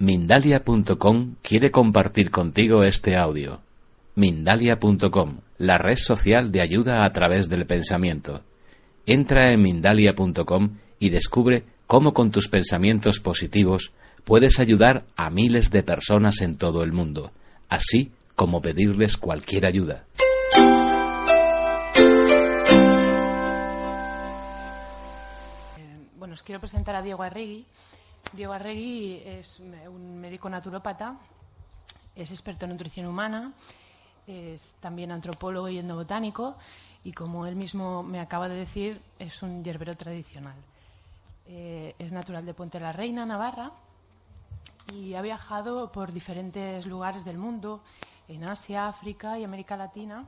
[0.00, 3.60] Mindalia.com quiere compartir contigo este audio.
[4.14, 8.44] Mindalia.com, la red social de ayuda a través del pensamiento.
[9.06, 13.90] Entra en Mindalia.com y descubre cómo con tus pensamientos positivos
[14.22, 17.32] puedes ayudar a miles de personas en todo el mundo,
[17.68, 20.04] así como pedirles cualquier ayuda.
[26.16, 27.66] Bueno, os quiero presentar a Diego Arregui.
[28.32, 31.16] Diego Arregui es un médico naturópata,
[32.14, 33.52] es experto en nutrición humana,
[34.26, 36.56] es también antropólogo y endobotánico
[37.04, 40.56] y, como él mismo me acaba de decir, es un yerbero tradicional.
[41.46, 43.72] Eh, es natural de Puente la Reina, Navarra,
[44.92, 47.82] y ha viajado por diferentes lugares del mundo,
[48.28, 50.26] en Asia, África y América Latina,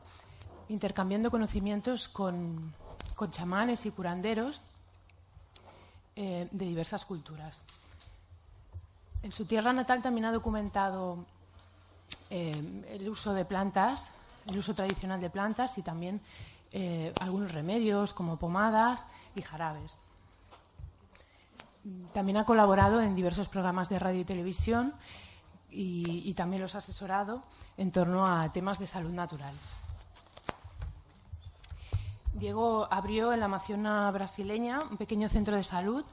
[0.71, 2.73] intercambiando conocimientos con,
[3.15, 4.63] con chamanes y curanderos
[6.17, 7.59] eh, de diversas culturas.
[9.23, 11.25] En su tierra natal también ha documentado
[12.31, 14.11] eh, el uso de plantas,
[14.49, 16.21] el uso tradicional de plantas y también
[16.73, 19.05] eh, algunos remedios como pomadas
[19.35, 19.93] y jarabes.
[22.13, 24.95] También ha colaborado en diversos programas de radio y televisión
[25.71, 27.43] y, también los ha asesorado
[27.77, 29.55] en torno a temas de salud natural.
[32.35, 36.05] Diego abrió en la Amazona brasileña un pequeño centro de salud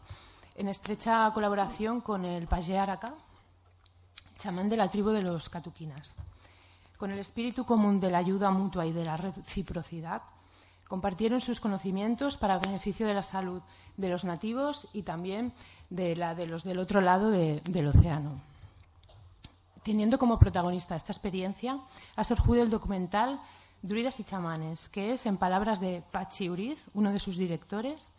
[0.57, 3.13] en estrecha colaboración con el Pajé Araca,
[4.37, 6.15] chamán de la tribu de los Catuquinas.
[6.97, 10.23] Con el espíritu común de la ayuda mutua y de la reciprocidad,
[10.87, 13.61] compartieron sus conocimientos para beneficio de la salud
[13.97, 15.53] de los nativos y también
[15.91, 18.41] de la de los del otro lado de, del océano.
[19.83, 21.79] Teniendo como protagonista esta experiencia,
[22.15, 23.39] ha surgido el documental
[23.83, 28.09] Druidas y chamanes, que es, en palabras de Pachi Uriz, uno de sus directores,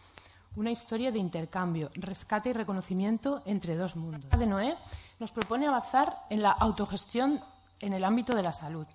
[0.59, 4.29] una historia de intercambio, rescate y reconocimiento entre dos mundos.
[4.37, 4.77] De Noé
[5.21, 7.41] nos propone avanzar en la autogestión
[7.79, 8.87] en el ámbito de la salud,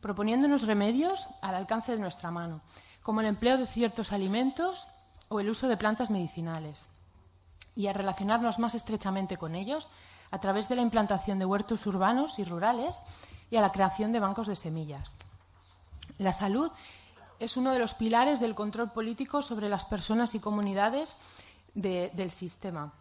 [0.00, 2.60] proponiéndonos remedios al alcance de nuestra mano,
[3.02, 4.86] como el empleo de ciertos alimentos
[5.28, 6.88] o el uso de plantas medicinales,
[7.74, 9.88] y a relacionarnos más estrechamente con ellos
[10.30, 12.94] a través de la implantación de huertos urbanos y rurales
[13.50, 15.10] y a la creación de bancos de semillas.
[16.18, 16.70] La salud
[17.40, 21.16] es uno de los pilares del control político sobre las personas y comunidades
[21.74, 22.92] de, del sistema.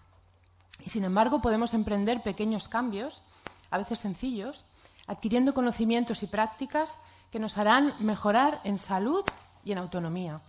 [0.83, 3.21] Y, sin embargo, podemos emprender pequeños cambios,
[3.69, 4.65] a veces sencillos,
[5.07, 6.97] adquiriendo conocimientos y prácticas
[7.31, 9.23] que nos harán mejorar en salud
[9.63, 10.41] y en autonomía.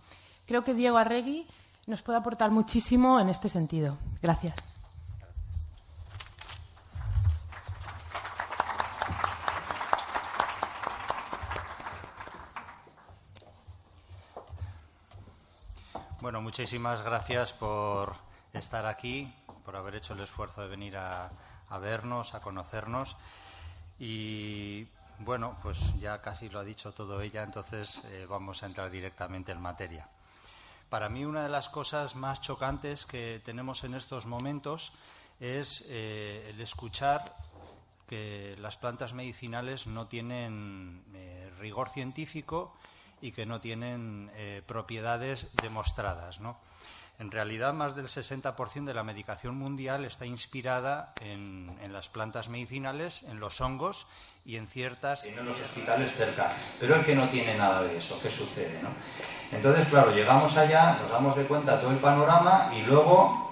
[0.47, 1.45] Creo que Diego Arregui
[1.85, 3.97] nos puede aportar muchísimo en este sentido.
[4.21, 4.55] Gracias.
[16.21, 18.13] Bueno, muchísimas gracias por
[18.53, 19.33] estar aquí,
[19.65, 21.31] por haber hecho el esfuerzo de venir a,
[21.81, 23.17] vernos, a conocernos.
[23.97, 24.85] Y
[25.17, 29.51] bueno, pues ya casi lo ha dicho todo ella, entonces eh, vamos a entrar directamente
[29.51, 30.07] en materia.
[30.91, 34.93] Para mí una de las cosas más chocantes que tenemos en estos momentos
[35.39, 37.35] es eh, el escuchar
[38.07, 42.75] que las plantas medicinales no tienen eh, rigor científico
[43.21, 46.39] y que no tienen eh, propiedades demostradas.
[46.39, 46.57] ¿no?
[47.19, 52.49] En realidad, más del 60% de la medicación mundial está inspirada en, en, las plantas
[52.49, 54.07] medicinales, en los hongos
[54.43, 55.25] y en ciertas.
[55.25, 56.51] En los hospitales cerca.
[56.79, 58.81] Pero el que no tiene nada de eso, ¿qué sucede?
[58.81, 58.89] ¿no?
[59.51, 63.50] Entonces, claro, llegamos allá, nos damos de cuenta todo el panorama y luego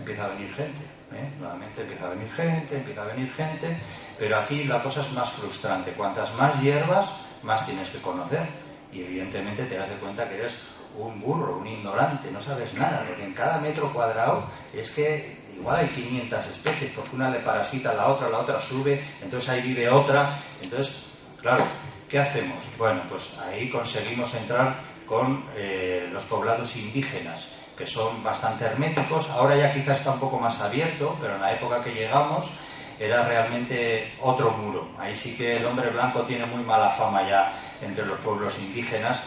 [0.00, 0.80] empieza a venir gente.
[1.12, 1.30] ¿eh?
[1.38, 3.76] Nuevamente empieza a venir gente, empieza a venir gente,
[4.18, 5.92] pero aquí la cosa es más frustrante.
[5.92, 7.12] Cuantas más hierbas,
[7.42, 8.46] más tienes que conocer.
[8.92, 10.58] Y evidentemente te das de cuenta que eres
[10.98, 15.76] un burro, un ignorante, no sabes nada, porque en cada metro cuadrado es que igual
[15.76, 19.60] hay 500 especies, porque una le parasita a la otra, la otra sube, entonces ahí
[19.62, 20.38] vive otra.
[20.60, 21.04] Entonces,
[21.40, 21.64] claro,
[22.08, 22.64] ¿qué hacemos?
[22.76, 24.74] Bueno, pues ahí conseguimos entrar
[25.06, 27.48] con eh, los poblados indígenas,
[27.80, 29.30] que son bastante herméticos.
[29.30, 32.50] Ahora ya quizás está un poco más abierto, pero en la época que llegamos
[32.98, 34.86] era realmente otro muro.
[34.98, 39.24] Ahí sí que el hombre blanco tiene muy mala fama ya entre los pueblos indígenas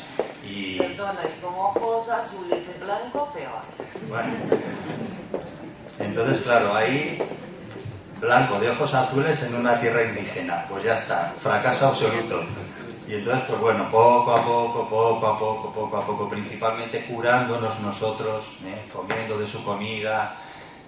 [0.47, 0.77] y...
[0.77, 3.61] Perdona, y con ojos azules y blanco, peor.
[4.07, 4.33] Bueno,
[5.97, 7.19] entonces claro, ahí
[8.21, 12.43] blanco de ojos azules en una tierra indígena, pues ya está, fracaso absoluto.
[13.13, 17.79] Y entonces, pues bueno, poco a poco, poco a poco, poco a poco, principalmente curándonos
[17.79, 18.89] nosotros, ¿eh?
[18.91, 20.35] comiendo de su comida,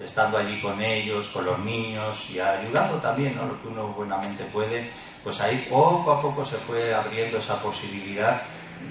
[0.04, 3.46] estando allí con ellos, con los niños y ayudando también, ¿no?
[3.46, 4.90] Lo que uno buenamente puede,
[5.24, 8.42] pues ahí poco a poco se fue abriendo esa posibilidad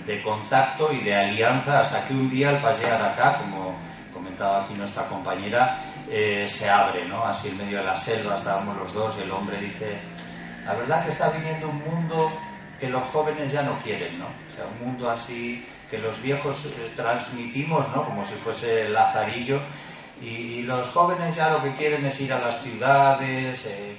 [0.06, 3.74] de contacto y de alianza hasta que un día al pasear acá, como
[4.12, 7.24] comentaba aquí nuestra compañera, eh, se abre, ¿no?
[7.24, 9.98] Así en medio de la selva estábamos los dos y el hombre dice,
[10.64, 12.30] la verdad que está viniendo un mundo
[12.84, 14.26] que los jóvenes ya no quieren, ¿no?
[14.26, 18.04] O sea, un mundo así que los viejos eh, transmitimos, ¿no?
[18.04, 19.58] Como si fuese lazarillo
[20.20, 23.96] y, los jóvenes ya lo que quieren es ir a las ciudades, eh,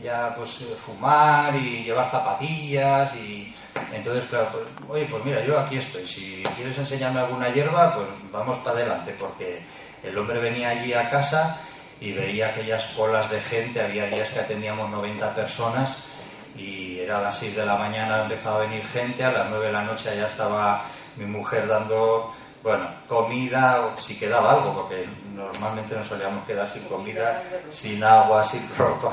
[0.00, 3.52] ya pues fumar y llevar zapatillas y
[3.92, 8.08] entonces claro, pues, oye, pues mira, yo aquí estoy, si quieres enseñarme alguna hierba, pues
[8.30, 9.62] vamos para adelante porque
[10.04, 11.60] el hombre venía allí a casa
[12.00, 16.08] y veía aquellas colas de gente, había días que atendíamos 90 personas
[16.56, 19.66] y era a las 6 de la mañana empezaba a venir gente, a las 9
[19.66, 20.84] de la noche ya estaba
[21.16, 26.84] mi mujer dando, bueno, comida, o si quedaba algo, porque normalmente nos solíamos quedar sin
[26.84, 29.12] comida, sin agua, sin ropa.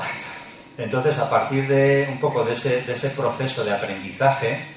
[0.78, 4.76] Entonces, a partir de un poco de ese, de ese proceso de aprendizaje,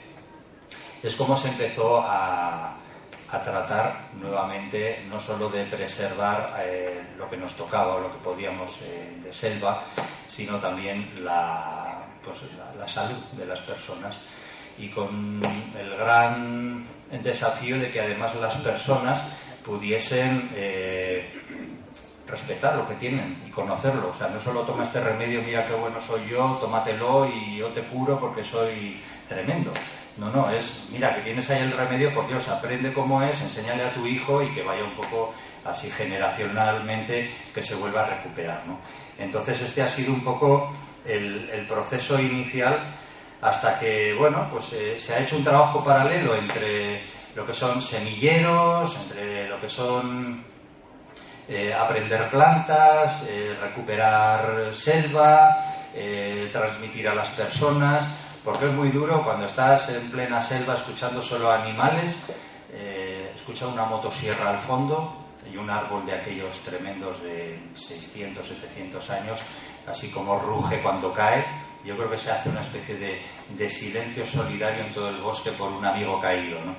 [1.03, 2.77] es como se empezó a,
[3.31, 8.17] a tratar nuevamente no solo de preservar eh, lo que nos tocaba o lo que
[8.19, 9.85] podíamos eh, de selva,
[10.27, 12.37] sino también la, pues,
[12.77, 14.17] la, salud de las personas
[14.77, 15.41] y con
[15.79, 16.85] el gran
[17.23, 19.25] desafío de que además las personas
[19.63, 21.29] pudiesen eh,
[22.27, 24.09] respetar lo que tienen y conocerlo.
[24.09, 27.69] O sea, no solo toma este remedio, mira qué bueno soy yo, tómatelo y yo
[27.69, 29.71] te curo porque soy tremendo.
[30.19, 33.85] No, no, es, mira, que tienes ahí el remedio, por Dios, aprende cómo es, enséñale
[33.85, 35.33] a tu hijo y que vaya un poco
[35.63, 38.79] así generacionalmente, que se vuelva a recuperar, ¿no?
[39.17, 40.73] Entonces este ha sido un poco
[41.05, 42.97] el, proceso inicial
[43.41, 47.01] hasta que, bueno, pues eh, se ha hecho un trabajo paralelo entre
[47.33, 50.43] lo que son semilleros, entre lo que son
[51.47, 55.65] eh, aprender plantas, eh, recuperar selva,
[56.51, 58.09] transmitir a las personas,
[58.49, 62.33] porque es muy duro cuando estás en plena selva escuchando solo animales,
[62.73, 65.13] eh, escucha una motosierra al fondo
[65.51, 69.39] y un árbol de aquellos tremendos de 600, 700 años,
[69.85, 71.45] así como ruge cuando cae.
[71.85, 75.51] Yo creo que se hace una especie de, de silencio solidario en todo el bosque
[75.51, 76.59] por un amigo caído.
[76.59, 76.73] ¿no?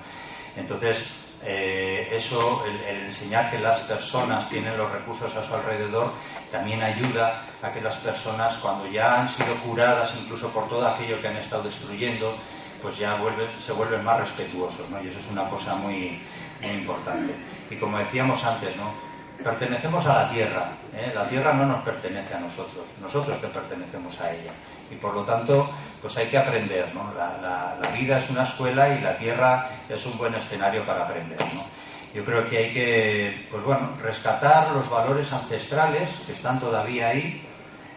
[0.56, 6.13] Entonces, eh, eso, el, enseñar que las personas tienen los recursos a su alrededor,
[6.51, 11.21] también ayuda a que las personas, cuando ya han sido curadas incluso por todo aquello
[11.21, 12.37] que han estado destruyendo,
[12.83, 13.19] pues ya
[13.59, 15.03] se vuelven más respetuosos, ¿no?
[15.03, 16.23] Y eso es una cosa muy
[16.63, 17.35] importante.
[17.71, 18.93] Y como decíamos antes, ¿no?
[19.43, 21.13] Pertenecemos a la tierra, ¿eh?
[21.15, 24.53] la tierra no nos pertenece a nosotros, nosotros que pertenecemos a ella.
[24.91, 25.71] Y por lo tanto,
[26.01, 27.13] pues hay que aprender, ¿no?
[27.15, 31.65] La, vida es una escuela y la tierra es un buen escenario para aprender, ¿no?
[32.13, 37.47] Yo creo que hay que, pues bueno, rescatar los valores ancestrales que están todavía ahí,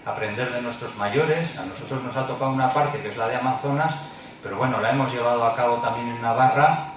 [0.05, 1.57] aprender de nuestros mayores.
[1.57, 3.95] A nosotros nos ha tocado una parte que es la de Amazonas,
[4.43, 6.93] pero bueno, la hemos llevado a cabo también en Navarra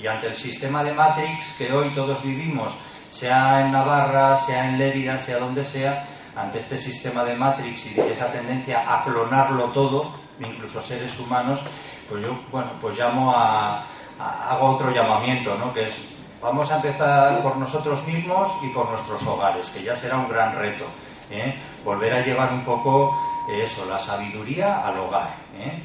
[0.00, 2.76] y ante el sistema de Matrix que hoy todos vivimos,
[3.10, 8.00] sea en Navarra, sea en Lérida, sea donde sea, ante este sistema de Matrix y
[8.00, 11.62] esa tendencia a clonarlo todo, incluso seres humanos,
[12.08, 13.84] pues yo, bueno, pues llamo a,
[14.18, 15.72] hago otro llamamiento, ¿no?
[15.72, 15.98] Que es,
[16.40, 20.56] vamos a empezar por nosotros mismos y por nuestros hogares, que ya será un gran
[20.56, 20.86] reto,
[21.30, 21.58] ¿eh?
[21.84, 23.16] Volver a llevar un poco
[23.52, 25.82] eso, la sabiduría al hogar, ¿eh?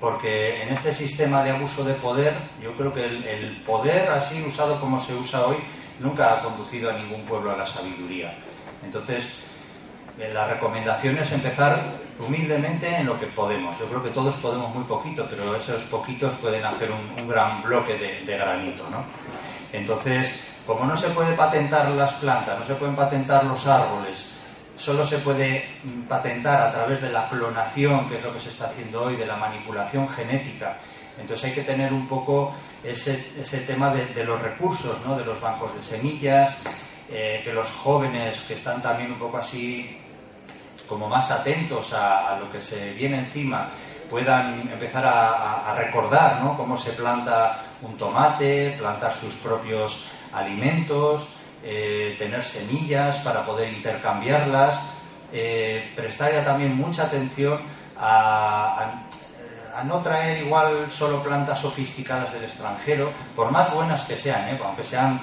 [0.00, 4.78] Porque en este sistema de abuso de poder, yo creo que el, poder así usado
[4.80, 5.56] como se usa hoy
[6.00, 8.34] nunca ha conducido a ningún pueblo a la sabiduría.
[8.84, 9.40] Entonces,
[10.18, 13.78] eh, la recomendación es empezar humildemente en lo que podemos.
[13.78, 17.96] Yo creo que todos podemos muy poquito, pero esos poquitos pueden hacer un, gran bloque
[17.96, 19.04] de, de granito, ¿no?
[19.72, 24.35] Entonces, como no se puede patentar las plantas, no se pueden patentar los árboles,
[24.76, 25.64] solo se puede
[26.08, 29.26] patentar a través de la clonación, que es lo que se está haciendo hoy, de
[29.26, 30.78] la manipulación genética.
[31.18, 32.52] Entonces hay que tener un poco
[32.84, 35.16] ese, ese tema de, los recursos, ¿no?
[35.16, 36.62] de los bancos de semillas,
[37.10, 39.98] eh, que los jóvenes que están también un poco así
[40.86, 43.70] como más atentos a, lo que se viene encima
[44.08, 46.56] puedan empezar a, a, recordar ¿no?
[46.56, 51.28] cómo se planta un tomate, plantar sus propios alimentos,
[51.68, 54.80] eh, tener semillas para poder intercambiarlas,
[55.32, 57.60] eh, prestar ya también mucha atención
[57.98, 59.02] a,
[59.84, 64.60] no traer igual solo plantas sofisticadas del extranjero, por más buenas que sean, ¿eh?
[64.64, 65.20] aunque sean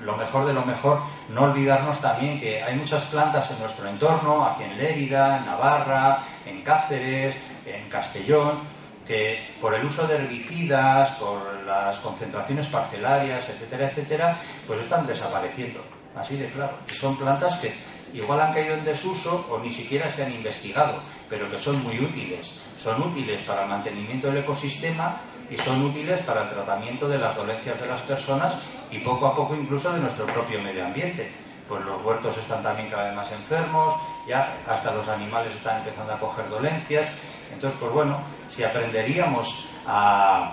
[0.00, 4.46] lo mejor de lo mejor, no olvidarnos también que hay muchas plantas en nuestro entorno,
[4.46, 8.60] aquí en Lérida, en Navarra, en Cáceres, en Castellón,
[9.06, 15.80] que por el uso de herbicidas, por las concentraciones parcelarias, etcétera, etcétera, pues están desapareciendo.
[16.14, 16.76] Así de claro.
[16.86, 17.72] son plantas que
[18.12, 21.98] igual han caído en desuso o ni siquiera se han investigado, pero que son muy
[21.98, 22.60] útiles.
[22.76, 25.16] Son útiles para el mantenimiento del ecosistema
[25.50, 28.58] y son útiles para el tratamiento de las dolencias de las personas
[28.90, 31.30] y poco a poco incluso de nuestro propio medio ambiente
[31.72, 33.94] pues los huertos están también cada vez más enfermos,
[34.28, 37.10] ya hasta los animales están empezando a coger dolencias.
[37.50, 40.52] Entonces, pues bueno, si aprenderíamos a,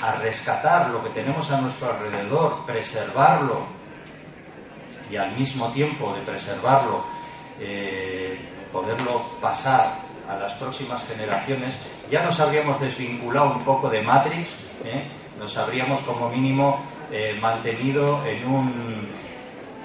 [0.00, 3.66] a rescatar lo que tenemos a nuestro alrededor, preservarlo
[5.10, 7.04] y al mismo tiempo de preservarlo,
[7.58, 8.38] eh,
[8.70, 9.96] poderlo pasar
[10.28, 11.76] a las próximas generaciones,
[12.08, 15.08] ya nos habríamos desvinculado un poco de Matrix, ¿eh?
[15.40, 16.78] nos habríamos como mínimo
[17.10, 19.23] eh, mantenido en un,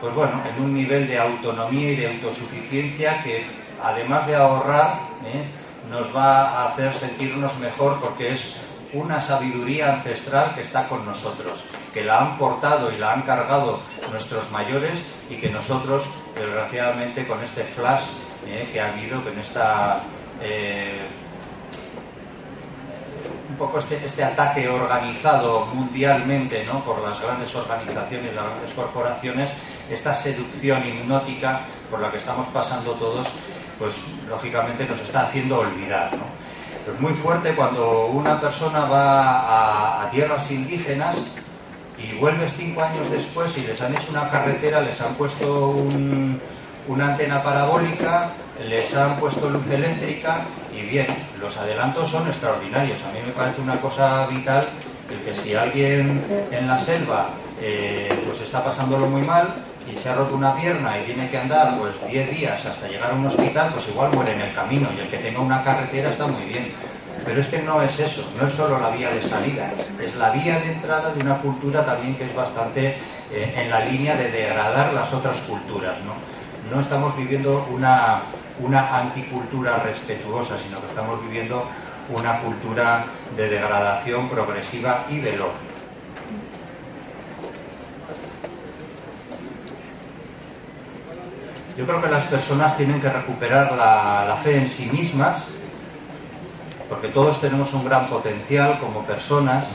[0.01, 3.45] pues bueno, en un nivel de autonomía y de autosuficiencia que
[3.81, 4.99] además de ahorrar,
[5.89, 8.55] nos va a hacer sentirnos mejor porque es
[8.93, 11.63] una sabiduría ancestral que está con nosotros,
[11.93, 17.41] que la han portado y la han cargado nuestros mayores y que nosotros, desgraciadamente, con
[17.43, 18.09] este flash
[18.47, 20.03] eh, que ha habido, con esta
[20.41, 21.07] eh,
[23.59, 26.83] poco este, este, ataque organizado mundialmente ¿no?
[26.83, 29.49] por las grandes organizaciones, las grandes corporaciones,
[29.91, 33.27] esta seducción hipnótica por la que estamos pasando todos,
[33.77, 36.11] pues lógicamente nos está haciendo olvidar.
[36.15, 36.23] ¿no?
[36.91, 41.31] Es muy fuerte cuando una persona va a, tierras indígenas
[41.97, 45.75] y vuelves cinco años después y les han hecho una carretera, les han puesto
[46.89, 48.31] una antena parabólica,
[48.67, 50.41] les han puesto luz eléctrica
[50.75, 51.05] y bien,
[51.39, 53.03] los adelantos son extraordinarios.
[53.05, 54.65] A mí me parece una cosa vital
[55.09, 57.29] el que si alguien en la selva
[57.61, 59.53] eh, pues está pasándolo muy mal
[59.91, 63.11] y se ha roto una pierna y tiene que andar pues 10 días hasta llegar
[63.11, 66.09] a un hospital, pues igual muere en el camino y el que tenga una carretera
[66.09, 66.71] está muy bien.
[67.23, 70.31] Pero es que no es eso, no es solo la vía de salida, es la
[70.31, 72.97] vía de entrada de una cultura también que es bastante
[73.31, 75.99] eh, en la línea de degradar las otras culturas.
[76.03, 76.13] ¿no?
[76.71, 78.23] No estamos viviendo una,
[78.59, 81.65] una anticultura respetuosa, sino que estamos viviendo
[82.09, 85.55] una cultura de degradación progresiva y veloz.
[91.79, 95.47] Yo creo que las personas tienen que recuperar la, fe en sí mismas,
[96.89, 99.69] porque todos tenemos un gran potencial como personas.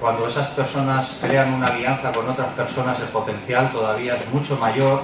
[0.00, 5.00] Cuando esas personas crean una alianza con otras personas, el potencial todavía es mucho mayor.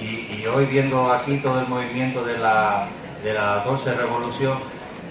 [0.00, 2.88] Y, hoy viendo aquí todo el movimiento de la,
[3.22, 4.58] de la 12 Revolución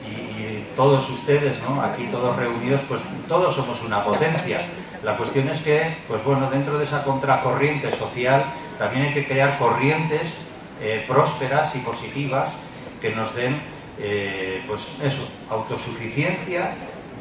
[0.05, 1.81] y, todos ustedes, ¿no?
[1.81, 4.59] aquí todos reunidos, pues todos somos una potencia.
[5.03, 8.45] La cuestión es que, pues bueno, dentro de esa contracorriente social
[8.77, 10.37] también hay que crear corrientes
[10.81, 12.57] eh, prósperas y positivas
[13.01, 13.57] que nos den,
[13.99, 16.73] eh, pues eso, autosuficiencia,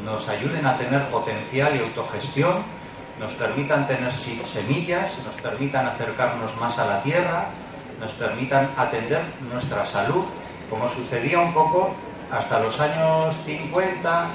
[0.05, 2.63] nos ayuden a tener potencial y autogestión,
[3.19, 7.47] nos permitan tener semillas, nos permitan acercarnos más a la tierra,
[8.01, 9.23] nos permitan atender
[9.53, 10.25] nuestra salud,
[10.71, 11.95] como sucedía un poco
[12.31, 14.31] hasta los años 50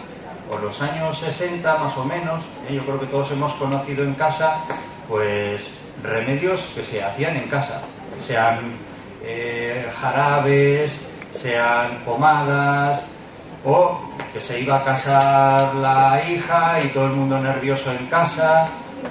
[0.51, 2.73] o los años 60 más o menos, ¿eh?
[2.75, 4.57] yo creo que todos hemos conocido en casa,
[5.07, 5.69] pues
[6.01, 7.81] remedios que se hacían en casa,
[8.19, 8.73] sean
[9.23, 10.97] eh, jarabes,
[11.31, 13.05] sean pomadas,
[13.65, 13.99] o
[14.31, 18.69] que se iba a casar la hija y todo el mundo nervioso en casa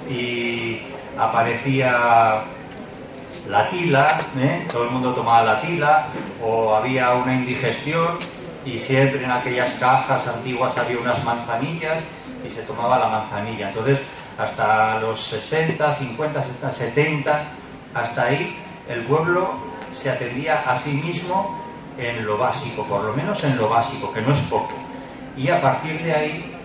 [0.09, 0.81] y
[1.17, 2.43] aparecía
[3.47, 4.65] la tila, ¿eh?
[4.71, 6.07] todo el mundo tomaba la tila,
[6.41, 8.17] o había una indigestión
[8.65, 12.01] y siempre en aquellas cajas antiguas había unas manzanillas
[12.45, 13.69] y se tomaba la manzanilla.
[13.69, 14.01] Entonces,
[14.37, 17.45] hasta los 60, 50, 70,
[17.93, 18.57] hasta ahí
[18.87, 19.53] el pueblo
[19.91, 21.62] se atendía a sí mismo
[21.97, 24.73] en lo básico, por lo menos en lo básico, que no es poco.
[25.37, 26.55] Y a partir de ahí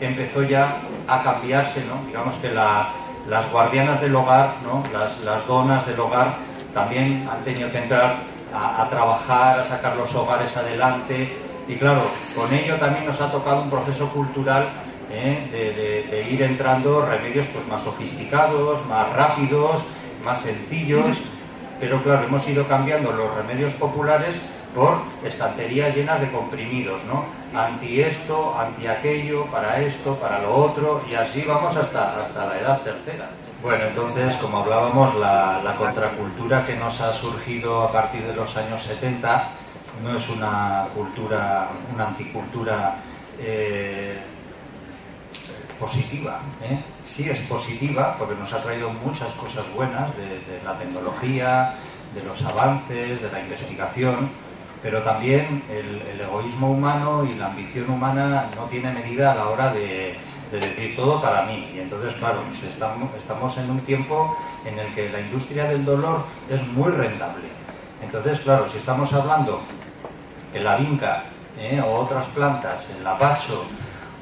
[0.00, 2.04] empezó ya a cambiarse, ¿no?
[2.06, 4.82] Digamos que las guardianas del hogar, ¿no?
[4.92, 6.36] las, las donas del hogar,
[6.74, 8.16] también han tenido que entrar
[8.52, 11.36] a, trabajar, a sacar los hogares adelante.
[11.68, 12.02] Y claro,
[12.34, 14.68] con ello también nos ha tocado un proceso cultural
[15.10, 16.06] ¿eh?
[16.10, 19.82] de, ir entrando remedios pues, más sofisticados, más rápidos,
[20.24, 21.20] más sencillos.
[21.80, 24.40] Pero claro, hemos ido cambiando los remedios populares
[24.74, 27.24] por estanterías llenas de comprimidos, ¿no?
[27.54, 32.60] Anti esto, anti aquello, para esto, para lo otro, y así vamos hasta, hasta la
[32.60, 33.28] edad tercera.
[33.62, 38.82] Bueno, entonces, como hablábamos, la, contracultura que nos ha surgido a partir de los años
[38.82, 39.48] 70
[40.02, 42.96] no es una cultura, una anticultura
[43.38, 44.18] eh,
[45.78, 46.40] positiva.
[46.62, 46.78] ¿eh?
[47.04, 51.74] Sí es positiva porque nos ha traído muchas cosas buenas de, la tecnología,
[52.14, 54.30] de los avances, de la investigación,
[54.82, 59.72] pero también el, egoísmo humano y la ambición humana no tiene medida a la hora
[59.72, 60.16] de,
[60.50, 61.70] decir todo para mí.
[61.74, 65.84] Y entonces, claro, pues estamos, estamos en un tiempo en el que la industria del
[65.84, 67.46] dolor es muy rentable.
[68.00, 69.60] Entonces, claro, si estamos hablando
[70.52, 71.24] que la vinca
[71.58, 71.80] ¿eh?
[71.80, 73.64] o otras plantas, el apacho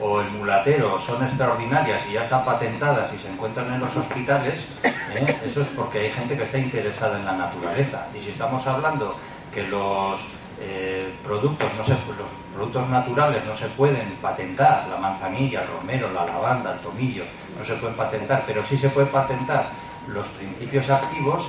[0.00, 4.60] o el mulatero son extraordinarias y ya están patentadas y se encuentran en los hospitales,
[5.14, 5.36] ¿eh?
[5.44, 8.06] eso es porque hay gente que está interesada en la naturaleza.
[8.14, 9.16] Y si estamos hablando
[9.52, 10.26] que los
[10.60, 16.10] eh, productos no se, los productos naturales no se pueden patentar, la manzanilla, el romero,
[16.12, 17.24] la lavanda, el tomillo,
[17.56, 19.70] no se pueden patentar, pero sí se pueden patentar
[20.08, 21.48] los principios activos,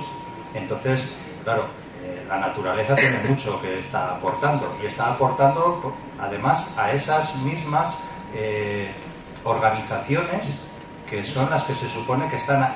[0.54, 1.66] entonces, claro,
[2.02, 7.96] eh, la naturaleza tiene mucho que está aportando y está aportando además a esas mismas
[8.34, 8.92] eh,
[9.44, 10.54] organizaciones
[11.08, 12.74] que son las que se supone que están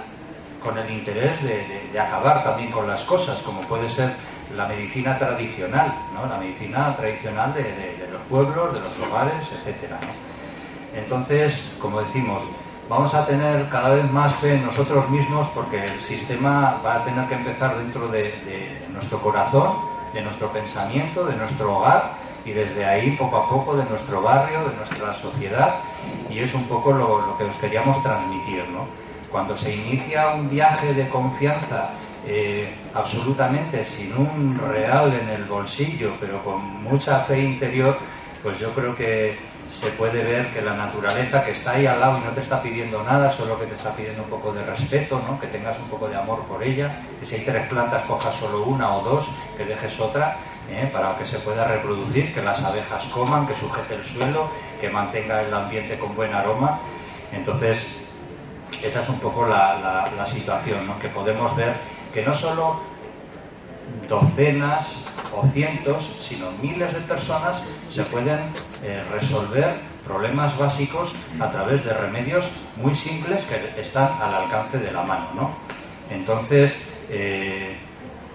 [0.62, 4.12] con el interés de, acabar también con las cosas, como puede ser
[4.56, 6.26] la medicina tradicional, ¿no?
[6.26, 9.98] la medicina tradicional de, los pueblos, de los hogares, etcétera.
[10.94, 12.42] Entonces, como decimos,
[12.88, 17.04] vamos a tener cada vez más fe en nosotros mismos porque el sistema va a
[17.04, 19.76] tener que empezar dentro de nuestro corazón,
[20.12, 22.14] de nuestro pensamiento, de nuestro hogar
[22.44, 25.80] y desde ahí poco a poco de nuestro barrio, de nuestra sociedad
[26.28, 28.64] y es un poco lo, que os queríamos transmitir.
[28.70, 28.86] ¿no?
[29.30, 31.90] Cuando se inicia un viaje de confianza
[32.26, 37.96] eh, absolutamente sin un real en el bolsillo, pero con mucha fe interior,
[38.42, 39.36] pues yo creo que
[39.68, 42.62] se puede ver que la naturaleza que está ahí al lado y no te está
[42.62, 45.38] pidiendo nada, solo que te está pidiendo un poco de respeto, ¿no?
[45.38, 48.64] que tengas un poco de amor por ella, que si hay tres plantas cojas solo
[48.64, 50.38] una o dos, que dejes otra
[50.70, 50.88] ¿eh?
[50.92, 55.42] para que se pueda reproducir, que las abejas coman, que sujete el suelo, que mantenga
[55.42, 56.80] el ambiente con buen aroma.
[57.32, 57.96] Entonces,
[58.82, 60.98] esa es un poco la, la situación, ¿no?
[60.98, 61.76] que podemos ver
[62.12, 62.80] que no solo
[64.08, 65.04] docenas
[65.34, 68.50] o cientos, sino miles de personas se pueden
[68.82, 74.90] eh, resolver problemas básicos a través de remedios muy simples que están al alcance de
[74.90, 75.32] la mano.
[75.34, 75.54] ¿no?
[76.10, 77.76] Entonces, eh,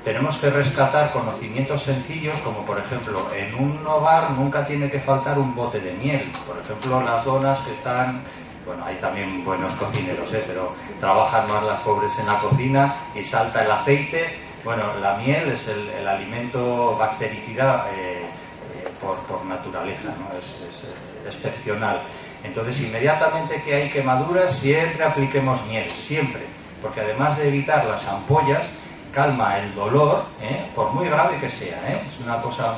[0.04, 5.38] tenemos que rescatar conocimientos sencillos, como por ejemplo, en un hogar nunca tiene que faltar
[5.40, 6.32] un bote de miel.
[6.46, 8.24] Por ejemplo, las donas que están
[8.66, 10.44] bueno, hay también buenos cocineros, ¿eh?
[10.48, 10.68] pero
[11.00, 15.68] trabajan más las pobres en la cocina y salta el aceite bueno, la miel es
[15.68, 20.38] el, alimento bactericida eh, eh, por, naturaleza, ¿no?
[20.38, 20.84] Es,
[21.26, 22.02] excepcional.
[22.44, 26.42] Entonces, inmediatamente que hay quemaduras, siempre apliquemos miel, siempre,
[26.82, 28.70] porque además de evitar las ampollas,
[29.12, 30.70] calma el dolor, ¿eh?
[30.76, 31.88] por muy grave que sea.
[31.90, 32.76] Es una cosa,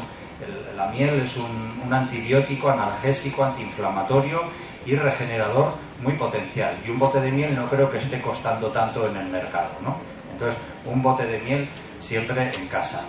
[0.76, 4.44] la miel es un, un, antibiótico, analgésico, antiinflamatorio
[4.86, 6.78] y regenerador muy potencial.
[6.86, 10.17] Y un bote de miel no creo que esté costando tanto en el mercado, ¿no?
[10.38, 11.68] Entonces, un bote de miel
[12.00, 13.02] siempre en casa.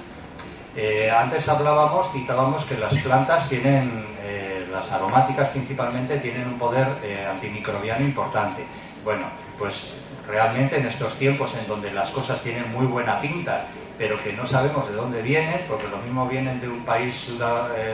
[0.75, 6.89] Eh, antes hablábamos, citábamos que las plantas tienen, eh, las aromáticas principalmente, tienen un poder
[7.03, 8.65] eh, antimicrobiano importante.
[9.05, 9.27] Bueno,
[9.59, 9.93] pues
[10.27, 13.67] realmente en estos tiempos en donde las cosas tienen muy buena pinta,
[13.99, 17.31] pero que no sabemos de dónde vienen, porque lo mismo vienen de un país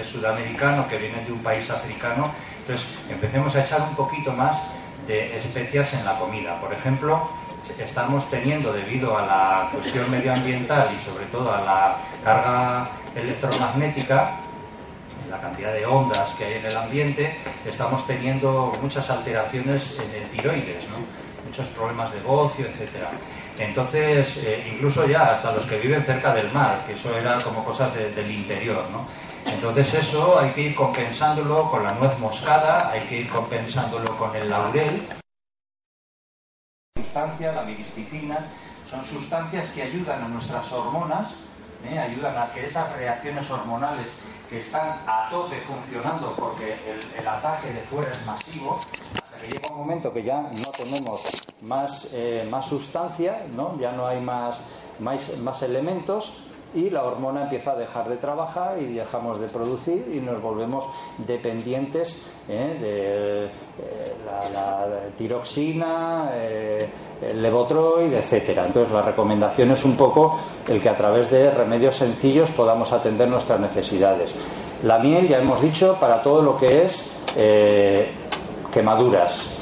[0.03, 4.63] sudamericano que vienen de un país africano, entonces empecemos a echar un poquito más
[5.07, 6.61] de especias en la comida.
[6.61, 7.25] Por ejemplo,
[7.79, 14.39] estamos teniendo, debido a la cuestión medioambiental y sobre todo a la carga electromagnética,
[15.31, 20.31] la cantidad de ondas que hay en el ambiente, estamos teniendo muchas alteraciones en el
[20.31, 20.97] tiroides, ¿no?
[21.45, 23.11] muchos problemas de bocio, etcétera.
[23.59, 27.65] Entonces, eh, incluso ya hasta los que viven cerca del mar, que eso era como
[27.65, 29.07] cosas del interior, ¿no?
[29.47, 34.35] Entonces eso hay que ir compensándolo con la nuez moscada, hay que ir compensándolo con
[34.35, 35.07] el laurel.
[36.97, 38.47] Sustancia, la miristicina,
[38.89, 41.37] son sustancias que ayudan a nuestras hormonas,
[41.89, 41.99] ¿eh?
[41.99, 44.17] ayudan a que esas reacciones hormonales
[44.49, 46.77] que están a tope funcionando porque
[47.19, 48.79] el, ataque de fuera es masivo,
[49.51, 51.21] llega un momento que ya no tenemos
[51.63, 53.79] más, eh, más sustancia, ¿no?
[53.79, 54.61] ya no hay más,
[54.99, 56.33] más, más elementos,
[56.75, 60.85] y la hormona empieza a dejar de trabajar y dejamos de producir y nos volvemos
[61.19, 62.77] dependientes ¿eh?
[62.81, 66.89] de eh, la, tiroxina, eh,
[67.23, 68.67] el levotroid, etcétera.
[68.67, 73.29] Entonces la recomendación es un poco el que a través de remedios sencillos podamos atender
[73.29, 74.35] nuestras necesidades.
[74.83, 77.11] La miel, ya hemos dicho, para todo lo que es
[78.75, 79.55] quemaduras,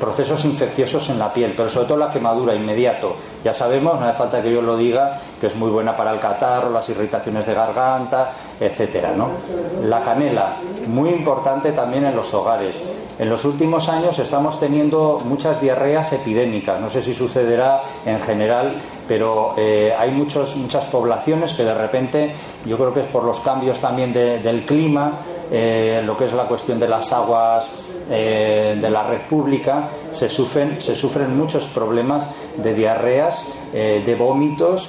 [0.00, 3.14] procesos infecciosos en la piel, pero sobre todo la quemadura inmediato.
[3.44, 6.18] Ya sabemos, no hace falta que yo lo diga, que es muy buena para el
[6.18, 9.28] catarro, las irritaciones de garganta, etcétera, ¿no?
[9.84, 10.56] La canela,
[10.86, 12.82] muy importante también en los hogares.
[13.18, 16.80] En los últimos años estamos teniendo muchas diarreas epidémicas.
[16.80, 22.32] No sé si sucederá en general, pero eh, hay muchos, muchas poblaciones que de repente,
[22.64, 25.12] yo creo que es por los cambios también del clima,
[25.50, 27.74] eh, lo que es la cuestión de las aguas
[28.10, 34.14] eh, de la red pública, se sufren, se sufren muchos problemas de diarreas, eh, de
[34.14, 34.88] vómitos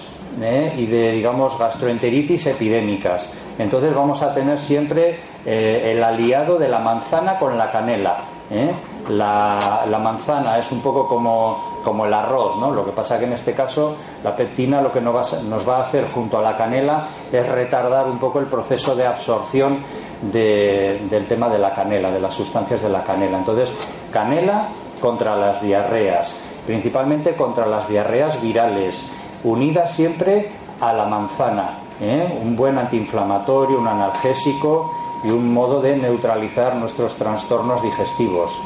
[0.78, 3.30] y de, digamos, gastroenteritis epidémicas.
[3.58, 8.20] entonces vamos a tener siempre eh, el aliado de la manzana con la canela.
[8.52, 8.72] ¿Eh?
[9.10, 12.72] La, manzana es un poco como, como, el arroz, ¿no?
[12.72, 15.78] Lo que pasa que en este caso la peptina lo que nos va, nos va,
[15.78, 19.84] a hacer junto a la canela es retardar un poco el proceso de absorción
[20.22, 23.38] del tema de la canela, de las sustancias de la canela.
[23.38, 23.72] Entonces,
[24.12, 24.68] canela
[25.02, 26.36] contra las diarreas,
[26.66, 29.06] principalmente contra las diarreas virales,
[29.44, 32.40] unidas siempre a la manzana, ¿eh?
[32.42, 34.92] un buen antiinflamatorio, un analgésico
[35.24, 38.58] y un modo de neutralizar nuestros trastornos digestivos.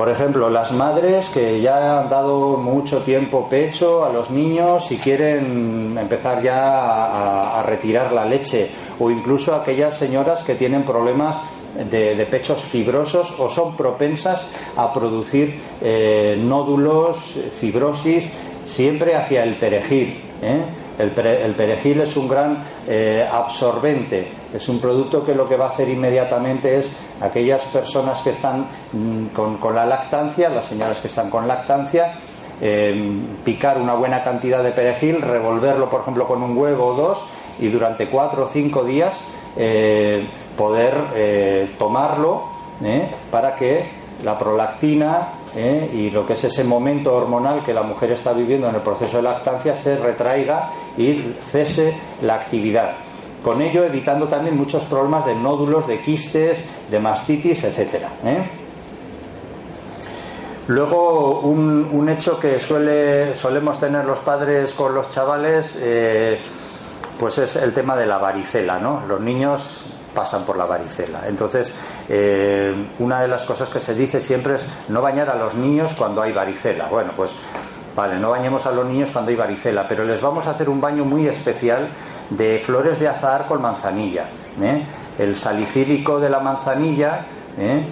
[0.00, 4.96] Por ejemplo, las madres que ya han dado mucho tiempo pecho a los niños y
[4.96, 11.42] quieren empezar ya a, retirar la leche, o incluso aquellas señoras que tienen problemas
[11.90, 18.30] de, pechos fibrosos o son propensas a producir eh, nódulos, fibrosis,
[18.64, 20.18] siempre hacia el perejil.
[20.40, 20.64] ¿eh?
[21.00, 21.10] El,
[21.54, 25.88] perejil es un gran eh, absorbente, es un producto que lo que va a hacer
[25.88, 31.48] inmediatamente es aquellas personas que están mm, con, la lactancia, las señoras que están con
[31.48, 32.12] lactancia,
[32.60, 37.24] eh, picar una buena cantidad de perejil, revolverlo, por ejemplo, con un huevo o dos
[37.58, 39.18] y durante cuatro o cinco días
[39.56, 40.94] eh, poder
[41.78, 42.44] tomarlo
[43.30, 45.90] para que la prolactina ¿eh?
[45.92, 49.16] y lo que es ese momento hormonal que la mujer está viviendo en el proceso
[49.16, 52.92] de lactancia se retraiga y cese la actividad.
[53.42, 58.10] Con ello evitando también muchos problemas de nódulos, de quistes, de mastitis, etcétera.
[58.24, 58.50] ¿eh?
[60.68, 66.38] Luego, un, hecho que suele, solemos tener los padres con los chavales, eh,
[67.18, 69.02] pues es el tema de la varicela, ¿no?
[69.06, 69.84] Los niños
[70.14, 71.26] pasan por la varicela.
[71.26, 71.72] Entonces,
[72.12, 75.94] eh, una de las cosas que se dice siempre es no bañar a los niños
[75.94, 76.88] cuando hay varicela.
[76.88, 77.32] Bueno, pues
[77.94, 80.80] vale, no bañemos a los niños cuando hay varicela, pero les vamos a hacer un
[80.80, 81.90] baño muy especial
[82.30, 84.24] de flores de azahar con manzanilla.
[84.60, 84.84] ¿eh?
[85.18, 87.86] El salicílico de la manzanilla ¿eh?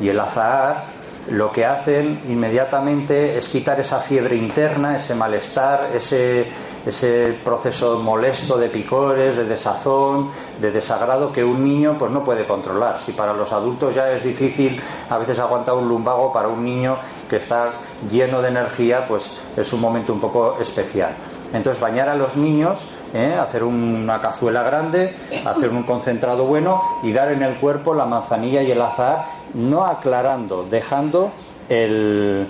[0.00, 0.84] y el azahar
[1.30, 6.46] lo que hacen inmediatamente es quitar esa fiebre interna, ese malestar, ese,
[6.86, 12.46] ese proceso molesto de picores, de desazón, de desagrado que un niño pues no puede
[12.46, 13.02] controlar.
[13.02, 16.98] Si para los adultos ya es difícil a veces aguantar un lumbago, para un niño
[17.28, 17.72] que está
[18.08, 21.14] lleno de energía, pues es un momento un poco especial.
[21.52, 23.36] Entonces bañar a los niños, ¿eh?
[23.38, 28.62] hacer una cazuela grande, hacer un concentrado bueno y dar en el cuerpo la manzanilla
[28.62, 31.32] y el azahar, no aclarando, dejando
[31.68, 32.46] el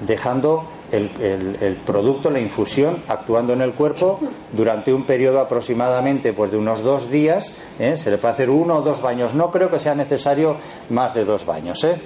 [0.00, 4.20] dejando el, producto, la infusión, actuando en el cuerpo
[4.52, 7.54] durante un periodo aproximadamente pues de unos dos días.
[7.78, 7.96] ¿eh?
[7.96, 9.34] Se le puede hacer uno o dos baños.
[9.34, 10.56] No creo que sea necesario
[10.90, 11.82] más de dos baños.
[11.84, 12.00] ¿eh?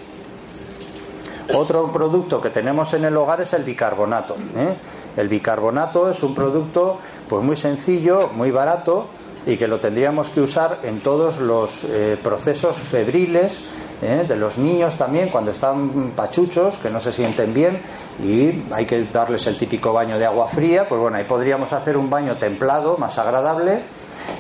[1.55, 4.37] Otro producto que tenemos en el hogar es el bicarbonato.
[4.57, 4.75] ¿eh?
[5.17, 9.09] El bicarbonato es un producto pues muy sencillo, muy barato
[9.47, 11.87] y que lo tendríamos que usar en todos los
[12.23, 13.63] procesos febriles
[14.03, 14.25] ¿eh?
[14.27, 17.81] de los niños también cuando están pachuchos, que no se sienten bien
[18.23, 21.97] y hay que darles el típico baño de agua fría, pues bueno, ahí podríamos hacer
[21.97, 23.81] un baño templado, más agradable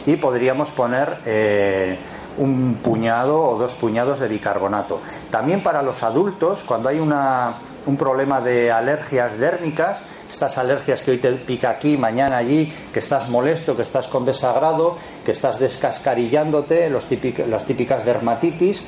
[0.04, 1.98] y podríamos poner eh,
[2.38, 5.00] un puñado o dos puñados de bicarbonato.
[5.30, 11.10] También para los adultos, cuando hay una, un problema de alergias dérmicas, estas alergias que
[11.10, 15.58] hoy te pica aquí, mañana allí, que estás molesto, que estás con desagrado, que estás
[15.58, 17.06] descascarillándote, los
[17.46, 18.86] las típicas dermatitis,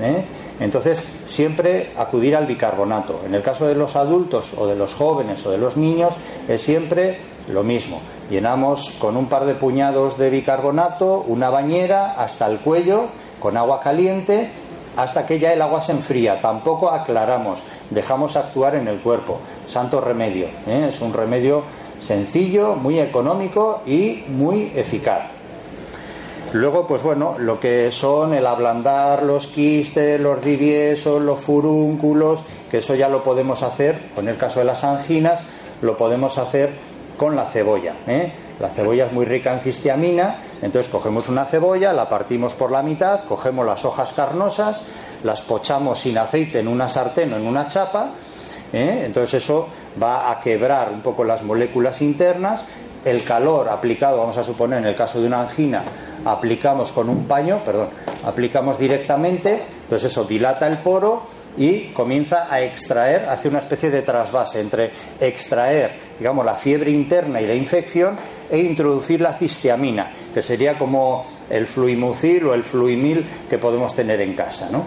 [0.00, 0.24] ¿eh?
[0.58, 3.20] Entonces, siempre acudir al bicarbonato.
[3.26, 6.14] En el caso de los adultos o de los jóvenes o de los niños,
[6.48, 8.00] es siempre lo mismo.
[8.30, 13.06] Llenamos con un par de puñados de bicarbonato una bañera hasta el cuello
[13.38, 14.50] con agua caliente
[14.96, 16.40] hasta que ya el agua se enfría.
[16.40, 19.38] Tampoco aclaramos, dejamos actuar en el cuerpo.
[19.66, 20.46] Santo remedio.
[20.66, 20.86] ¿eh?
[20.88, 21.62] Es un remedio
[21.98, 25.35] sencillo, muy económico y muy eficaz.
[26.56, 32.78] Luego, pues bueno, lo que son el ablandar los quistes, los diviesos, los furúnculos, que
[32.78, 35.42] eso ya lo podemos hacer, en el caso de las anginas,
[35.82, 36.70] lo podemos hacer
[37.18, 37.96] con la cebolla.
[38.06, 38.32] ¿eh?
[38.58, 42.82] La cebolla es muy rica en cistiamina, entonces cogemos una cebolla, la partimos por la
[42.82, 44.82] mitad, cogemos las hojas carnosas,
[45.24, 48.12] las pochamos sin aceite en una sartén o en una chapa,
[48.72, 49.02] ¿eh?
[49.04, 49.68] entonces eso
[50.02, 52.64] va a quebrar un poco las moléculas internas
[53.06, 55.84] el calor aplicado, vamos a suponer en el caso de una angina,
[56.24, 57.88] aplicamos con un paño, perdón,
[58.24, 61.22] aplicamos directamente, entonces eso dilata el poro
[61.56, 64.90] y comienza a extraer, hace una especie de trasvase entre
[65.20, 68.16] extraer, digamos, la fiebre interna y la infección
[68.50, 74.20] e introducir la cistiamina, que sería como el fluimucil o el fluimil que podemos tener
[74.20, 74.84] en casa, ¿no?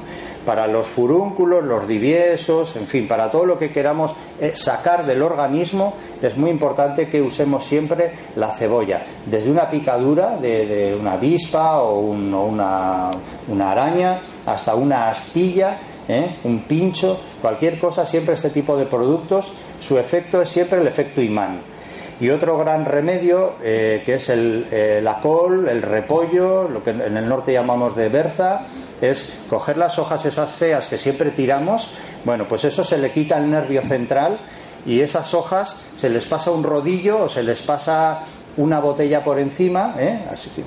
[0.50, 5.22] Para los furúnculos, los diviesos, en fin, para todo lo que queramos eh, sacar del
[5.22, 11.84] organismo, es muy importante que usemos siempre la cebolla, desde una picadura de, una avispa
[11.84, 13.12] o, una,
[13.48, 16.38] una araña hasta una astilla ¿eh?
[16.46, 21.22] un pincho, cualquier cosa, siempre este tipo de productos, su efecto es siempre el efecto
[21.22, 21.62] imán.
[22.20, 26.90] Y otro gran remedio, eh, que es el, eh, la col, el repollo, lo que
[26.90, 28.62] en el norte llamamos de berza,
[29.02, 31.92] es coger las hojas esas feas que siempre tiramos,
[32.26, 34.40] bueno, pues eso se le quita el nervio central
[34.86, 38.20] y esas hojas se les pasa un rodillo o se les pasa
[38.58, 39.96] una botella por encima,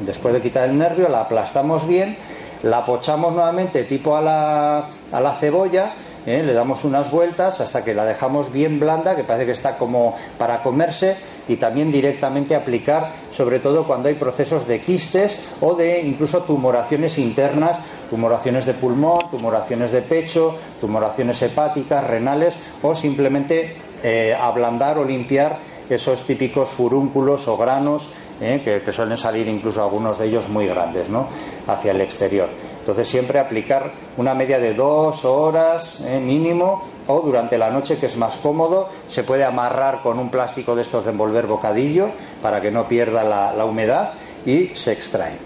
[0.00, 2.16] después de quitar el nervio, la aplastamos bien
[2.62, 5.92] la pochamos nuevamente tipo a la, a la cebolla,
[6.26, 6.42] ¿eh?
[6.42, 10.16] le damos unas vueltas hasta que la dejamos bien blanda, que parece que está como
[10.38, 11.16] para comerse,
[11.48, 17.18] y también directamente aplicar, sobre todo cuando hay procesos de quistes o de incluso tumoraciones
[17.18, 17.78] internas,
[18.10, 25.58] tumoraciones de pulmón, tumoraciones de pecho, tumoraciones hepáticas, renales, o simplemente eh, ablandar o limpiar
[25.88, 28.08] esos típicos furúnculos o granos
[28.40, 28.60] ¿eh?
[28.64, 31.28] que, suelen salir incluso algunos de ellos muy grandes ¿no?
[31.66, 32.48] hacia el exterior.
[32.82, 36.18] Entonces siempre aplicar una media de dos horas ¿eh?
[36.18, 38.88] mínimo o durante la noche que es más cómodo.
[39.06, 42.08] Se puede amarrar con un plástico de estos de envolver bocadillo
[42.42, 44.14] para que no pierda la, la humedad
[44.44, 45.38] y se extrae.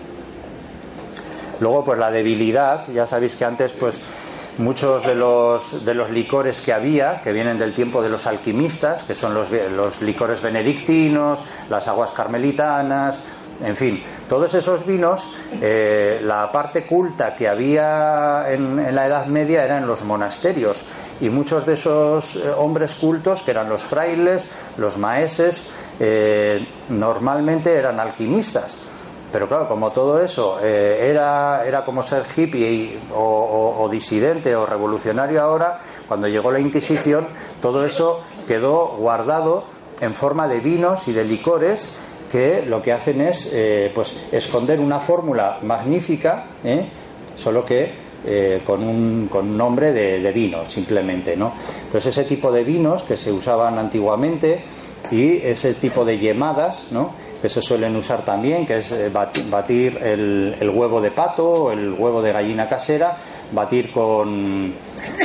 [1.60, 4.00] Luego pues la debilidad, ya sabéis que antes pues
[4.56, 9.02] muchos de los, de los licores que había, que vienen del tiempo de los alquimistas,
[9.02, 13.18] que son los, los licores benedictinos, las aguas carmelitanas,
[13.62, 15.26] en fin, todos esos vinos,
[15.60, 20.84] eh, la parte culta que había en, la Edad Media era en los monasterios
[21.20, 25.66] y muchos de esos eh, hombres cultos, que eran los frailes, los maeses,
[25.98, 28.76] eh, normalmente eran alquimistas.
[29.32, 35.80] Pero claro, como todo eso era, era como ser hippie o, disidente o revolucionario ahora,
[36.06, 37.26] cuando llegó la Inquisición,
[37.60, 39.64] todo eso quedó guardado
[40.00, 41.90] en forma de vinos y de licores
[42.30, 46.86] que lo que hacen es eh, pues esconder una fórmula magnífica, ¿eh?
[47.36, 48.06] solo que
[48.66, 51.36] con, un, con nombre de, de, vino, simplemente.
[51.36, 51.52] ¿no?
[51.84, 54.64] Entonces, ese tipo de vinos que se usaban antiguamente
[55.12, 57.12] y ese tipo de yemadas, ¿no?
[57.40, 62.22] que se suelen usar también, que es eh, batir el, huevo de pato, el huevo
[62.22, 63.16] de gallina casera,
[63.52, 64.74] batir con,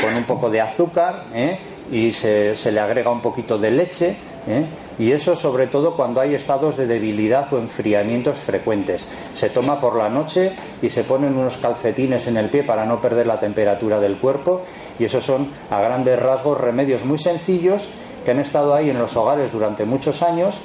[0.01, 1.57] con un poco de azúcar ¿eh?
[1.91, 4.15] y se, se, le agrega un poquito de leche.
[4.47, 4.65] ¿eh?
[5.01, 9.07] Y eso sobre todo cuando hay estados de debilidad o enfriamientos frecuentes.
[9.33, 13.01] Se toma por la noche y se ponen unos calcetines en el pie para no
[13.01, 14.61] perder la temperatura del cuerpo.
[14.99, 17.89] Y esos son a grandes rasgos remedios muy sencillos
[18.23, 20.59] que han estado ahí en los hogares durante muchos años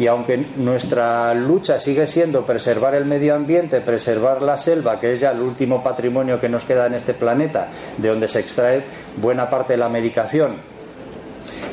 [0.00, 5.20] y aunque nuestra lucha sigue siendo preservar el medio ambiente, preservar la selva, que es
[5.20, 8.82] ya el último patrimonio que nos queda en este planeta, de donde se extrae
[9.16, 10.75] buena parte de la medicación,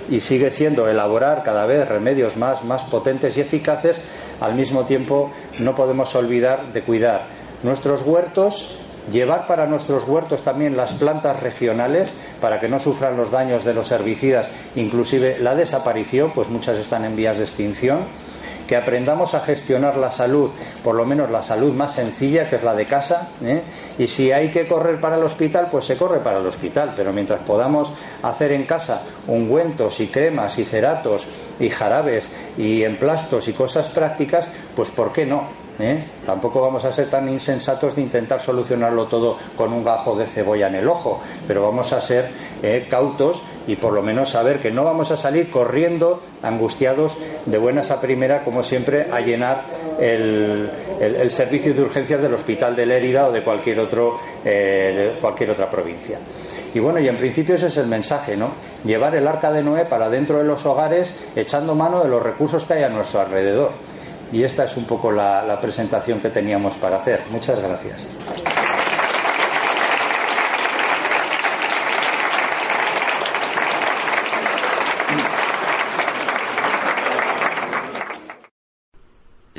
[0.10, 4.02] y sigue siendo elaborar cada vez remedios más, más potentes y eficaces,
[4.42, 7.24] al mismo tiempo no podemos olvidar de cuidar
[7.64, 8.78] nuestros huertos
[9.12, 13.74] llevar para nuestros huertos también las plantas regionales para que no sufran los daños de
[13.74, 18.06] los herbicidas, inclusive la desaparición, pues muchas están en vías de extinción,
[18.74, 20.50] que aprendamos a gestionar la salud,
[20.84, 23.62] por lo menos la salud más sencilla, que es la de casa, ¿eh?
[24.00, 27.14] y si hay que correr para el hospital, pues se corre para el hospital, pero
[27.14, 31.28] mientras podamos hacer en casa ungüentos y cremas y ceratos
[31.60, 35.50] y jarabes y emplastos y cosas prácticas, pues ¿por qué no?
[35.80, 36.04] ¿eh?
[36.26, 40.68] Tampoco vamos a ser tan insensatos de intentar solucionarlo todo con un gajo de cebolla
[40.68, 42.28] en el ojo, pero vamos a ser
[42.64, 47.58] eh, cautos y por lo menos saber que no vamos a salir corriendo, angustiados, de
[47.58, 49.66] buenas a primera, como siempre, a llenar
[50.00, 50.70] el,
[51.30, 56.20] servicio de urgencias del Hospital de Lérida o de cualquier, otro, eh, cualquier otra provincia.
[56.74, 58.52] Y bueno, y en principio ese es el mensaje, ¿no?
[58.84, 62.66] Llevar el arca de Noé para dentro de los hogares, echando mano de los recursos
[62.66, 63.72] que hay a nuestro alrededor
[64.34, 67.22] y esta es un poco la, presentación que teníamos para hacer.
[67.30, 68.08] Muchas gracias.